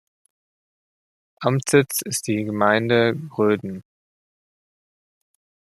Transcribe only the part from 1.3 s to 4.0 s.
Amtssitz ist die Gemeinde Gröden.